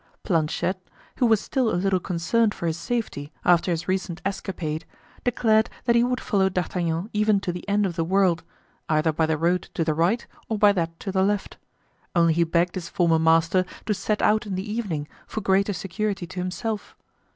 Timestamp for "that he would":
5.85-6.19